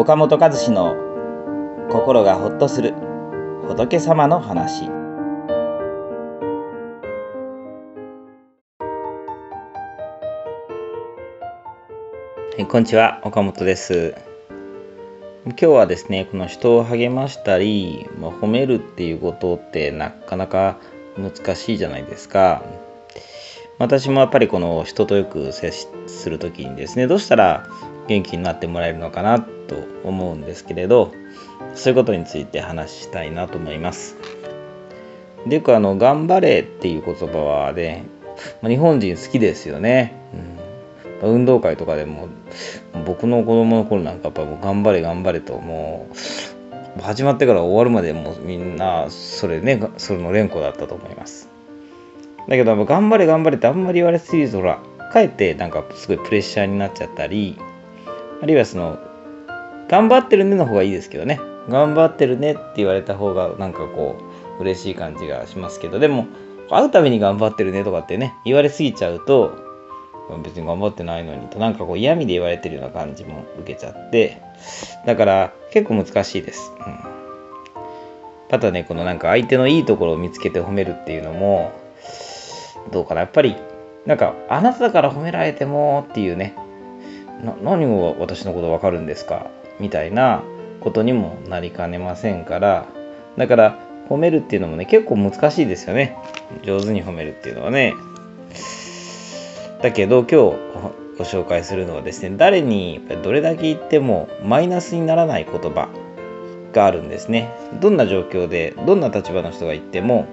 [0.00, 0.96] 岡本和志の
[1.90, 2.94] 心がほっとする
[3.68, 4.86] 仏様の話。
[4.86, 4.92] は
[12.58, 13.20] いこんにちは。
[13.24, 14.14] 岡本です。
[15.44, 20.78] 今日はですねこの人を励ましたり、まあ、褒めるっていうことってなかなか
[21.18, 22.62] 難しいじゃないですか。
[23.76, 27.66] 私もやっぱりこの人とよく接する時にですねどうしたら
[28.08, 31.12] 元気になってもらえるのかなと思うんですけれど
[31.74, 34.16] そういうことについて話したいなと思います。
[35.46, 38.04] でよくあの「頑張れ」っていう言葉はね、
[38.60, 40.12] ま日本人好きですよね、
[41.22, 42.28] うん、運動会とかでも
[43.06, 46.08] 僕の子供の頃なんかやっぱもう頑張れ頑張れとも
[46.98, 51.48] う始まってから終わるまでもうみんなそれねそれの連呼だったと思います。
[52.48, 54.80] だけど頑張れ頑張れってあんまり言われすぎるとほら
[55.12, 57.56] かえってなんかすごいプレッシャーになっちゃったり
[58.42, 58.98] あるいはその
[59.88, 61.40] 頑張ってるねの方がいいですけどね。
[61.68, 64.16] 頑張ってるねって言われた方がなんかこ
[64.58, 65.98] う嬉しい感じがしますけど。
[65.98, 66.26] でも
[66.70, 69.52] 会うために頑張ってるねとかってね言われすぎちゃうと
[70.44, 74.40] 別に頑張ってないのにとなんかこう嫌味で言われてるような感じも受けちゃって。
[75.06, 76.98] だから結構難しいです、うん、
[78.48, 81.72] ただねこのなんか相手のいいところを見つけて褒めるっていうのも
[82.92, 83.22] どうかな。
[83.22, 83.56] やっぱり
[84.06, 86.54] なんかあなただから褒められてもっていうね。
[87.62, 89.46] 何を私のこと分かるんですか？
[89.78, 90.42] みたいな
[90.80, 92.86] ことにもなりかねませんから。
[93.36, 96.16] だから褒めるっていうのもね結構難しいですよね。
[96.62, 97.94] 上手に褒めるっていうのはね。
[99.82, 100.36] だけど今日
[101.16, 105.88] ご紹介するのはですね誰にどれだけ言ってもマイナスにならない言葉
[106.72, 107.50] があるんですね。
[107.80, 110.26] どんな状況でどんな立場の人が言っても、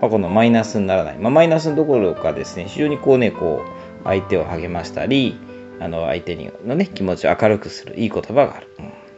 [0.00, 5.36] まあ、このマイナスにならない、まあ、マイナスどころかですね非常にこうねこう相手を励ましたり
[5.80, 8.68] あの相手のね気持ちを明るくするいい言葉がある、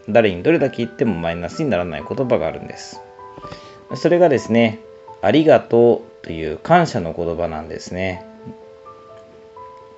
[0.07, 3.01] うん、誰にどれだけ言ってもマイナスにならない言葉があるんです。
[3.95, 4.81] それがですね
[5.23, 8.25] ありがとうという感謝の言葉なんですね、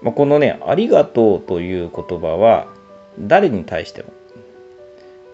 [0.03, 2.69] まあ、このねありがとうという言葉は
[3.19, 4.13] 誰に対しても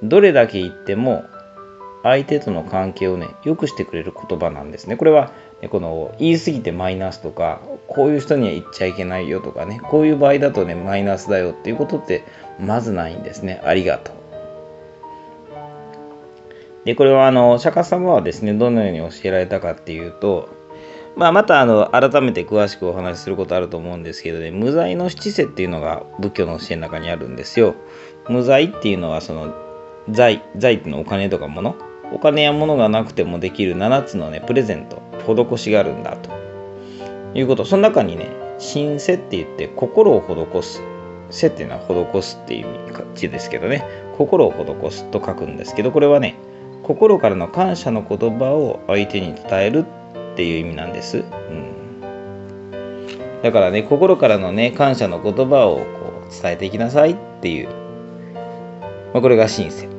[0.03, 1.25] どれだけ言っても
[2.05, 4.97] 相手との関係をね良くしてくれる言葉なんですね。
[4.97, 5.33] これは
[5.71, 12.25] この言い過ぎてマイナスとかこういう人には言っちゃいけないよとかねこういう場合だとねマイナスだよっていうことって
[12.61, 13.61] まずないんですね。
[13.65, 14.15] ありがとう。
[16.85, 20.51] でこれはあの釈迦様はですねどのように教えられたかっていうと
[21.17, 27.77] まあ、またあの改めて詳しくお話しすることあると思うんですけどね無罪の七世っていうのが仏教の教えの中にあるんですよ。
[28.29, 29.55] 無罪っていうのはその
[30.11, 31.77] 財財っていうのはお金とか物
[32.13, 36.31] お金や物がなくてもできる7つのねプレゼント施しがあるんだと。
[37.35, 37.65] いうこと。
[37.65, 38.29] その中にね
[38.59, 40.83] 神世って言って心を施す。
[41.31, 42.67] 世っていうのは施すっていう
[43.15, 43.85] 字ですけどね。
[44.17, 46.37] 心を施すと書くんですけどこれはね
[46.83, 49.85] 心からの感謝の言葉を相手に伝える
[50.35, 52.01] っていう意味なんです、うん、
[53.43, 57.69] だからね心からのね感謝の言葉をこう伝えていきなさいっていう、
[59.13, 59.94] まあ、これが神世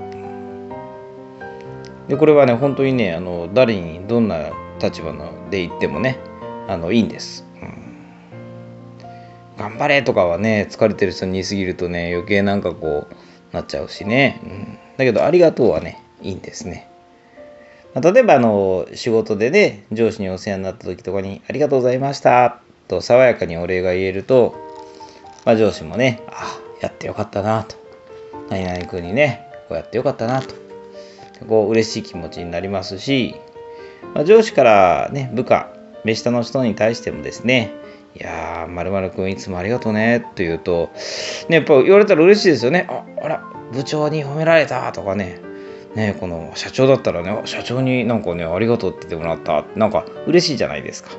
[2.08, 4.52] でこれはね本当にねあの誰にどんな
[4.82, 6.20] 立場ので言ってもね
[6.68, 13.16] あのいいんです、うん、頑張れとかはね疲れてる人に言い過ぎるとね余計なんかこう
[13.54, 16.90] なっちゃうしね、うん、だけどありがとうはねいいんですね。
[18.02, 24.54] 例えばあの仕事でね上司にお世話になった時とかに「ありがとうございました」と爽やかにお礼が言えると、
[25.46, 27.78] まあ、上司もね「あやってよかったな」と
[28.52, 30.65] 「何々君にねこうやってよかったな」と。
[31.48, 33.36] こう嬉しい気持ちになりますし
[34.14, 35.70] まあ、上司からね、部下、
[36.04, 37.74] 目下の人に対してもですね、
[38.16, 40.90] いやー、まるくんいつもありがとうねって言うと、
[41.50, 42.88] ね、やっぱ言われたら嬉しいですよね。
[42.90, 43.44] あ、あら、
[43.74, 45.42] 部長に褒められたとかね、
[45.96, 51.12] ね、この社長だったらね、社長になんかね、ありがとうって言ってもらった、なんか嬉しいじゃないですか。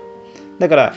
[0.59, 0.95] だから、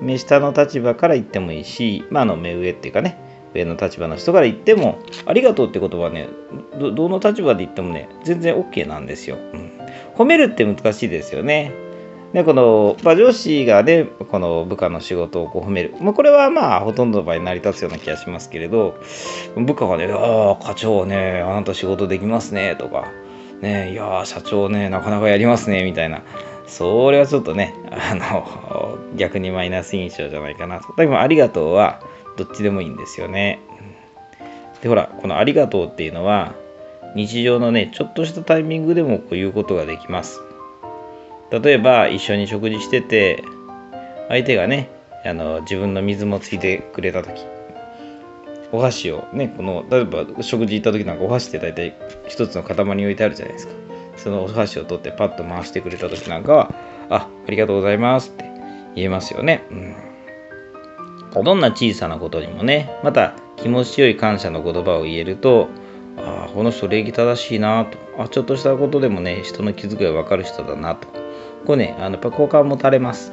[0.00, 3.18] 目下の立場から言ってもいいし、まあ、あの目上っていうかね、
[3.54, 6.28] 上の立場の人から言っても、ありがとうって言葉はね、
[6.78, 9.36] どの立場で言ってもね、全然 OK なんですよ。
[9.52, 9.70] うん
[10.20, 11.72] 褒めるって難しいですよね。
[12.34, 19.00] でこの、まあ、上司がねこの部下の仕事をこう褒める、まあ、これはまあほとんどの場合成り立つような気がしますけれど
[19.56, 23.10] 部下がね「ああ課長ねあなた仕事できますね」とか
[23.62, 26.22] 「ねいや社長ねなかなかやりますね」みたいな
[26.66, 30.94] それはちょっとねあの逆にマイナス印象じゃないかなと。
[30.96, 32.00] でも「ありがとう」は
[32.40, 33.60] どっちでもいいんですよね。
[34.82, 36.54] でほらこの「ありがとう」っていうのは
[37.14, 40.40] 日常のねちょっとしたタイミングでもこう言うことができます。
[41.50, 43.42] 例えば一緒に食事してて
[44.28, 44.88] 相手がね
[45.24, 47.44] あの自分の水もついてくれた時
[48.72, 51.94] お箸をねこの例えば食事行った時なんかお箸って大体
[52.28, 53.74] 一つの塊に置いてあるじゃないですか。
[54.16, 56.74] そのお箸を取ってパッと回してくれた時なんかは
[57.08, 58.44] あありがとうございますって
[58.94, 59.96] 言えますよね、うん、
[61.32, 65.68] どんな小さなことにもねまた気持ちよい感謝の言葉を言えると
[66.16, 71.08] ああこの人礼儀正しいなとあちょっとしたことでもね人の気遣いが分かる人だなと
[71.66, 73.32] こうねあのやっぱ好感を持たれます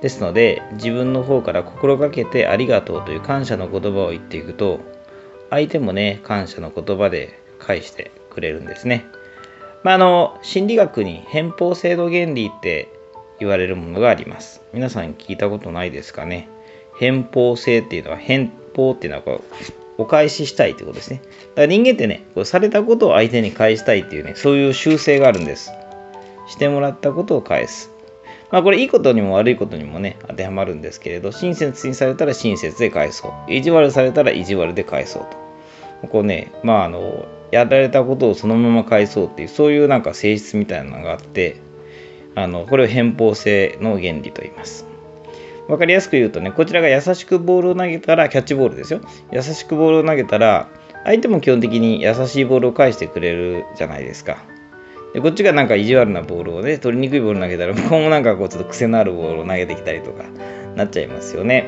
[0.00, 4.80] ですので自分の方から心がけてありがとうという感謝の言葉を言っていくと
[5.50, 9.06] 相手もね感謝の言葉で返してくれるんですね。
[9.82, 12.92] まあ、あの心理学に偏方制度原理って
[13.38, 14.60] 言われるものがあります。
[14.72, 16.48] 皆さん聞いたことないですかね？
[16.98, 19.42] 偏方性っていうのは偏方っていうのはこ
[19.98, 21.20] うお返ししたいってことですね。
[21.22, 25.72] だから人間ってね、こうされたことを相手に返したいっていうね、そういう習性があるんです。
[26.48, 27.90] してもらったことを返す。
[28.50, 33.52] まあこれいいことにも悪いことにもね、当てはまるんですけれど、親切にされたら親切で返そう。
[33.52, 35.26] 意地悪されたら意地悪で返そう
[36.02, 36.08] と。
[36.08, 41.56] こうね、まああの、やられたことをそのまま返そうっていう、そういうなんか性質みたいなのがあって、
[42.36, 44.86] あの、これを偏方性の原理と言います。
[45.68, 49.00] わかりやすく言うとね、こちらが優しくボールを投げたら、キャッチボールですよ。
[49.32, 50.68] 優しくボールを投げたら、
[51.04, 54.38] 相手も基本的に優しいボールを返してくれるじゃないですか。
[55.14, 60.24] でこっちがなんか意地悪なボールをね、取りにくいボール投げたら、向 こうもなんかこうちょっと癖のあるボールを投げてきたりとか
[60.76, 61.64] なっちゃいますよね。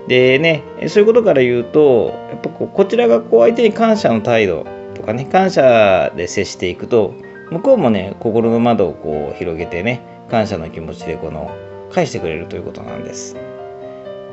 [0.00, 7.14] うん、でね、そういうことから言うと、やっぱこうこちらがこう相手に感謝の態度とかね、感謝で接していくと、
[7.52, 10.00] 向こうもね、心の窓をこう広げてね、
[10.30, 11.54] 感謝の気持ちでこの
[11.90, 13.36] 返してくれるということなんです。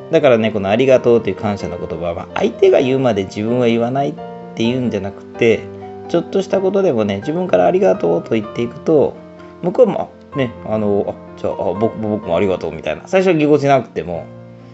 [0.10, 4.13] だからね、このありがとうという感謝の言葉は、相手が言うまで自分は言わないっ
[4.56, 5.60] ていうんじゃなくて、
[6.07, 9.16] ちょっとしたことでもね、自分からありがとうと言っていくと、
[9.62, 14.25] 向こうも、ね、あの、あ、じゃあ、僕僕もありがとうみたいな、最初はぎこちなくても、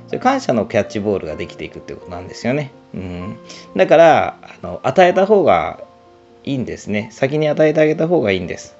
[0.07, 2.71] それ感謝のキャッチボールができていくってことなんですよね。
[2.93, 3.37] うん。
[3.75, 5.79] だから、あの与えた方が
[6.45, 7.09] いいんですね。
[7.11, 8.77] 先に与えてあげた方がいいんです。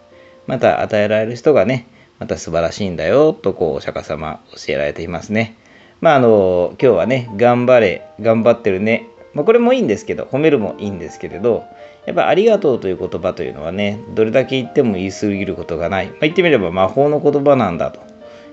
[0.47, 1.87] また、与えられる人がね、
[2.19, 5.55] また素晴らしいんだよ、とこう、お釈迦様教えられていますね。
[5.99, 9.07] まあ、あの、今日はね、頑張れ、頑張ってるね。
[9.33, 11.65] まあ、これもいいんですけど、褒めるもいいんですけれど、
[12.05, 16.07] やっぱありがとうという言葉というのはね、どれだけ言っても言い過ぎることがない。
[16.07, 17.99] まあ、言ってみれば魔法の言葉なんだと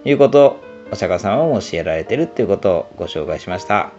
[0.04, 0.56] いうことを
[0.90, 3.92] お釈迦様も教えられてるっていうことをご紹介しました。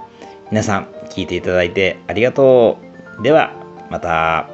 [0.49, 2.79] 皆さん聞いていただいてありがと
[3.19, 3.23] う。
[3.23, 3.53] では
[3.89, 4.52] また。